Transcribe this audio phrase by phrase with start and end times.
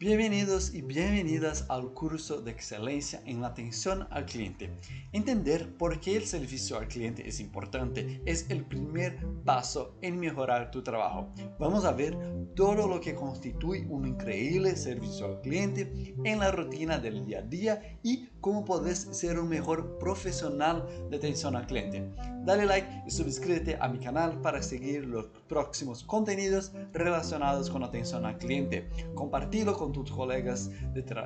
[0.00, 4.70] Bienvenidos y bienvenidas al curso de excelencia en la atención al cliente.
[5.10, 10.70] Entender por qué el servicio al cliente es importante es el primer paso en mejorar
[10.70, 11.34] tu trabajo.
[11.58, 12.16] Vamos a ver
[12.54, 17.42] todo lo que constituye un increíble servicio al cliente en la rutina del día a
[17.42, 22.08] día y cómo puedes ser un mejor profesional de atención al cliente.
[22.44, 28.24] Dale like y suscríbete a mi canal para seguir los próximos contenidos relacionados con atención
[28.24, 28.88] al cliente.
[29.14, 30.70] Compartilo con tus colegas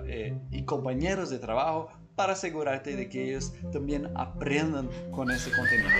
[0.06, 5.90] eh, y compañeros de trabajo para asegurarte de que ellos también aprendan con ese contenido.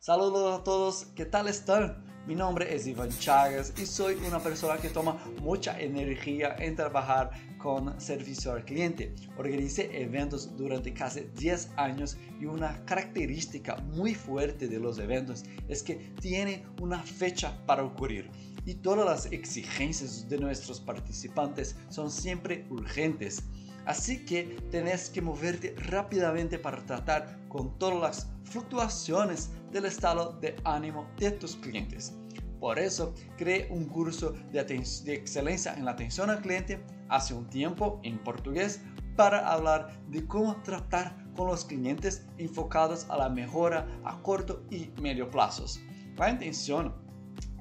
[0.00, 2.07] Saludos a todos, ¿qué tal están?
[2.28, 7.30] Mi nombre es Iván Chagas y soy una persona que toma mucha energía en trabajar
[7.56, 9.14] con servicio al cliente.
[9.38, 15.82] Organicé eventos durante casi 10 años y una característica muy fuerte de los eventos es
[15.82, 18.30] que tienen una fecha para ocurrir
[18.66, 23.42] y todas las exigencias de nuestros participantes son siempre urgentes.
[23.86, 30.56] Así que tenés que moverte rápidamente para tratar con todas las fluctuaciones del estado de
[30.64, 32.12] ánimo de tus clientes.
[32.60, 38.00] Por eso creé un curso de, excelencia en la atención al cliente hace un tiempo
[38.02, 38.80] en portugués
[39.16, 44.90] para hablar de cómo tratar con los clientes enfocados a la mejora a corto y
[45.00, 45.80] medio plazos.
[46.16, 46.94] La intención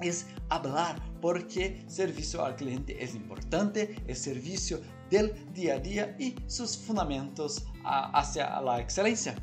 [0.02, 6.16] es hablar por qué servicio al cliente es importante, el servicio del día a día
[6.20, 9.36] y sus fundamentos hacia la excelencia.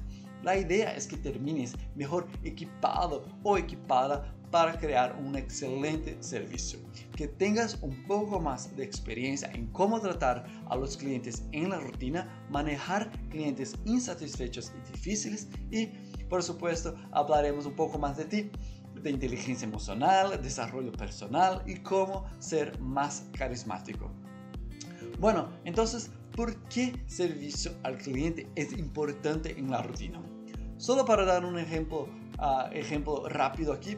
[0.42, 6.78] La idea es que termines mejor equipado o equipada para crear un excelente servicio,
[7.16, 11.80] que tengas un poco más de experiencia en cómo tratar a los clientes en la
[11.80, 15.86] rutina, manejar clientes insatisfechos y difíciles y,
[16.28, 18.50] por supuesto, hablaremos un poco más de ti
[19.02, 24.08] de inteligencia emocional, desarrollo personal y cómo ser más carismático.
[25.18, 30.22] Bueno, entonces, ¿por qué servicio al cliente es importante en la rutina?
[30.76, 33.96] Solo para dar un ejemplo, uh, ejemplo rápido aquí,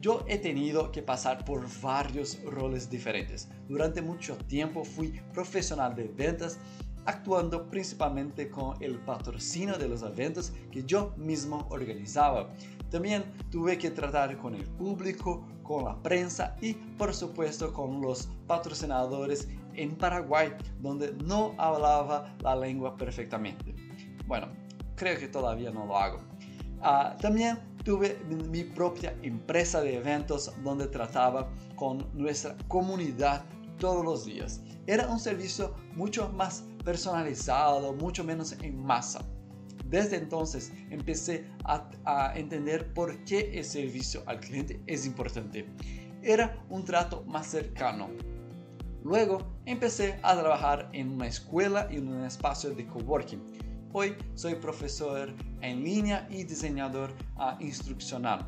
[0.00, 3.48] yo he tenido que pasar por varios roles diferentes.
[3.68, 6.58] Durante mucho tiempo fui profesional de ventas,
[7.04, 12.50] actuando principalmente con el patrocinio de los eventos que yo mismo organizaba.
[12.90, 18.28] También tuve que tratar con el público, con la prensa y por supuesto con los
[18.46, 23.74] patrocinadores en Paraguay, donde no hablaba la lengua perfectamente.
[24.26, 24.48] Bueno,
[24.96, 26.20] creo que todavía no lo hago.
[26.80, 28.18] Uh, también tuve
[28.48, 33.44] mi propia empresa de eventos donde trataba con nuestra comunidad
[33.78, 34.60] todos los días.
[34.86, 39.24] Era un servicio mucho más personalizado, mucho menos en masa.
[39.86, 45.66] Desde entonces empecé a, a, entender por qué el servicio al cliente es importante.
[46.22, 48.08] Era un trato más cercano.
[49.02, 54.54] Luego empecé a trabajar en una escuela y en un espacio de coworking Hoy soy
[54.54, 58.46] profesor en línea y diseñador uh, instruccional.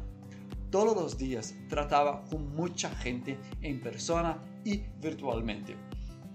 [0.70, 5.74] Todos los días trataba con mucha gente en persona y virtualmente.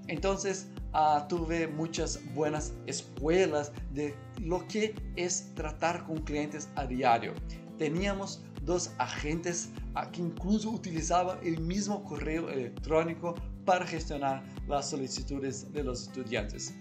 [0.08, 7.34] Entonces uh, tuve muchas buenas escuelas de lo que es tratar con clientes a diario.
[7.78, 15.72] Teníamos dos agentes uh, que incluso utilizaban el mismo correo electrónico para gestionar las solicitudes
[15.72, 16.74] de los estudiantes.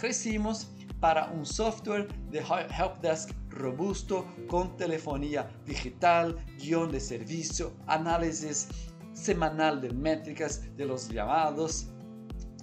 [0.00, 0.68] Crecimos
[0.98, 8.68] para un software de helpdesk robusto con telefonía digital, guion de servicio, análisis
[9.12, 11.88] semanal de métricas de los llamados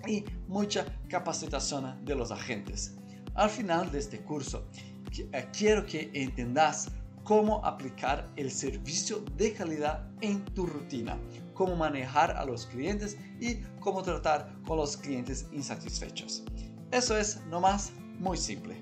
[0.07, 2.97] y mucha capacitación de los agentes.
[3.35, 4.67] Al final de este curso,
[5.15, 6.89] eh, quiero que entendas
[7.23, 11.19] cómo aplicar el servicio de calidad en tu rutina,
[11.53, 16.43] cómo manejar a los clientes y cómo tratar con los clientes insatisfechos.
[16.91, 18.81] Eso es nomás muy simple.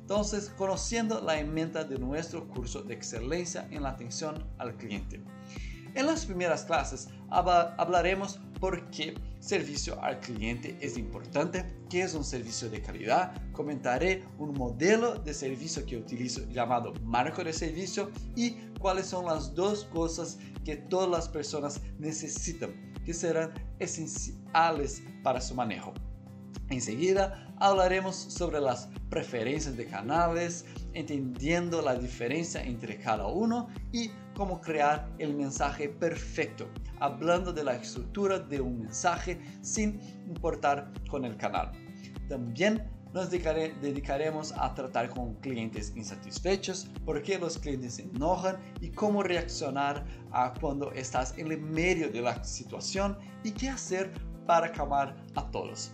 [0.00, 5.20] Entonces, conociendo la inventa de nuestro curso de excelencia en la atención al cliente.
[5.94, 12.24] En las primeras clases hablaremos por qué servicio al cliente es importante, qué es un
[12.24, 18.50] servicio de calidad, comentaré un modelo de servicio que utilizo llamado marco de servicio y
[18.78, 25.54] cuáles son las dos cosas que todas las personas necesitan, que serán esenciales para su
[25.54, 25.94] manejo.
[26.68, 30.64] Enseguida hablaremos sobre las preferencias de canales,
[30.94, 36.68] entendiendo la diferencia entre cada uno y cómo crear el mensaje perfecto,
[37.00, 41.72] hablando de la estructura de un mensaje sin importar con el canal.
[42.28, 48.90] También nos dedicaremos a tratar con clientes insatisfechos, por qué los clientes se enojan y
[48.90, 50.04] cómo reaccionar
[50.60, 54.12] cuando estás en el medio de la situación y qué hacer
[54.46, 55.92] para calmar a todos.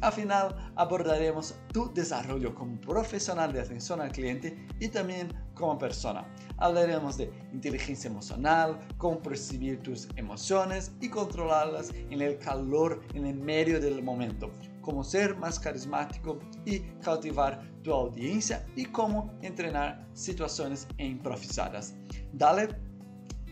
[0.00, 6.26] Al final abordaremos tu desarrollo como profesional de atención al cliente y también como persona.
[6.56, 13.36] Hablaremos de inteligencia emocional, cómo percibir tus emociones y controlarlas en el calor, en el
[13.36, 14.50] medio del momento,
[14.80, 21.94] cómo ser más carismático y cautivar tu audiencia y cómo entrenar situaciones improvisadas.
[22.32, 22.68] Dale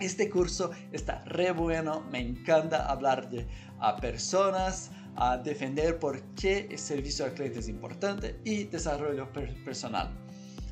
[0.00, 3.49] este curso está re bueno, me encanta hablar de
[3.81, 9.29] a personas, a defender por qué el servicio al cliente es importante y desarrollo
[9.65, 10.11] personal.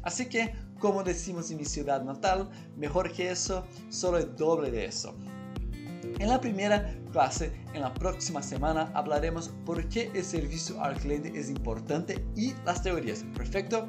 [0.03, 4.85] Así que, como decimos en mi ciudad natal, mejor que eso, solo el doble de
[4.85, 5.17] eso.
[6.21, 11.33] En la primera clase, en la próxima semana, hablaremos por qué el servicio al cliente
[11.35, 13.25] es importante y las teorías.
[13.37, 13.89] ¿Perfecto?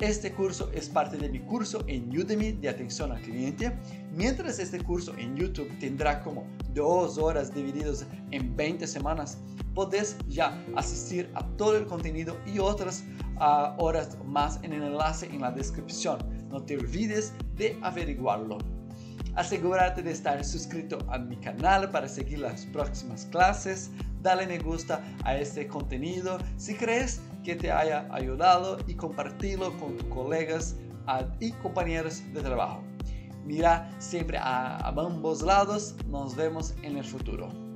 [0.00, 3.70] Este curso es parte de mi curso en Udemy de atención al cliente,
[4.16, 9.36] mientras este curso en YouTube tendrá como dos horas divididos en 20 semanas.
[9.74, 13.04] Podés ya asistir a todo el contenido y otras
[13.36, 16.18] uh, horas más en el enlace en la descripción.
[16.48, 18.56] No te olvides de averiguarlo.
[19.34, 23.90] Asegúrate de estar suscrito a mi canal para seguir las próximas clases.
[24.22, 29.96] Dale me gusta a este contenido si crees que te haya ayudado y compartirlo con
[29.96, 30.76] tus colegas
[31.40, 32.82] y compañeros de trabajo.
[33.44, 35.96] Mira siempre a ambos lados.
[36.06, 37.69] Nos vemos en el futuro.